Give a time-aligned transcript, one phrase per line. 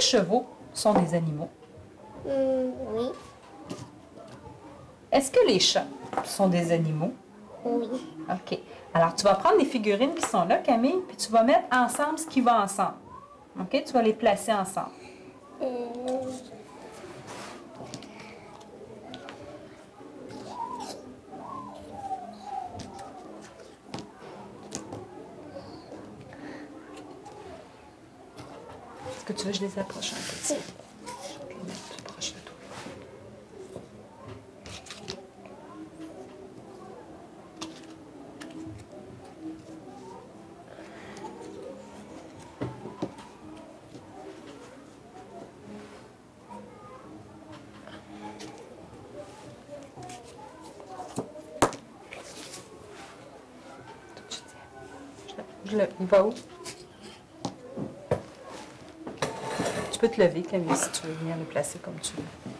[0.00, 1.48] chevaux sont des animaux?
[2.24, 3.06] Hmm, oui.
[5.10, 5.86] Est-ce que les chats
[6.24, 7.12] sont des animaux?
[7.64, 7.86] Oui.
[8.30, 8.58] OK.
[8.92, 12.18] Alors, tu vas prendre les figurines qui sont là, Camille, puis tu vas mettre ensemble
[12.18, 12.94] ce qui va ensemble.
[13.60, 13.82] OK?
[13.84, 14.90] Tu vas les placer ensemble.
[15.62, 15.66] Euh,
[29.26, 30.36] Est-ce que tu veux que je les approche un peu?
[30.44, 32.54] Je vais les mettre plus proche de toi.
[55.64, 56.34] Je le, il va où?
[59.94, 62.53] Tu peux te lever, Camille, si tu veux venir le placer comme tu veux.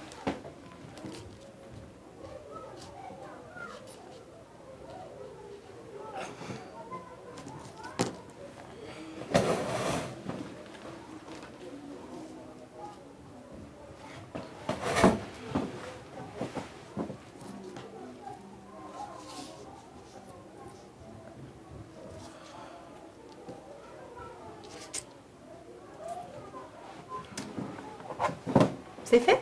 [29.15, 29.39] C'est fait?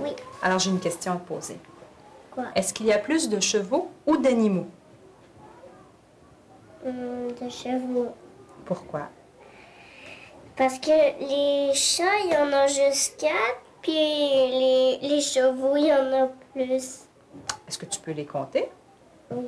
[0.00, 0.10] Oui.
[0.42, 1.56] Alors, j'ai une question à te poser.
[2.30, 2.44] Quoi?
[2.54, 4.66] Est-ce qu'il y a plus de chevaux ou d'animaux?
[6.84, 8.12] Hmm, de chevaux.
[8.66, 9.08] Pourquoi?
[10.56, 15.86] Parce que les chats, il y en a juste quatre, puis les, les chevaux, il
[15.86, 17.06] y en a plus.
[17.66, 18.68] Est-ce que tu peux les compter?
[19.30, 19.46] Oui.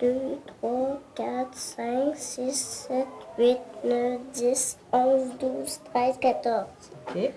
[0.00, 3.06] 1, 2, 3, 4, 5, 6, 7,
[3.38, 6.64] 8, 9, 10, 11, 12, 13, 14.
[7.08, 7.30] OK.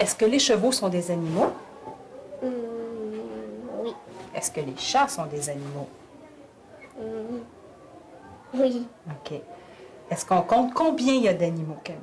[0.00, 1.52] Est-ce que les chevaux sont des animaux?
[2.42, 2.48] Hmm,
[3.82, 3.94] oui.
[4.34, 5.88] Est-ce que les chats sont des animaux?
[6.98, 7.40] Hmm,
[8.54, 8.86] oui.
[9.08, 9.40] OK.
[10.10, 12.00] Est-ce qu'on compte combien il y a d'animaux, Camille?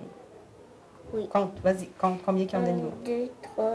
[1.13, 1.27] Oui.
[1.27, 2.91] Compte, vas-y, compte combien il y a 1, d'animaux.
[3.05, 3.68] 2, 3,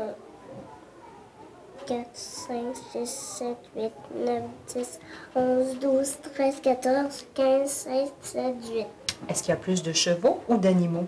[1.87, 5.01] 4, 5, 6, 7, 8, 9, 10,
[5.35, 8.87] 11, 12, 13, 14, 15, 16, 17, 18.
[9.29, 11.07] Est-ce qu'il y a plus de chevaux ou d'animaux?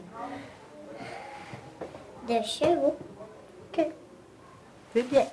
[2.28, 2.96] De chevaux.
[3.72, 3.86] OK.
[4.94, 5.26] C'est bien.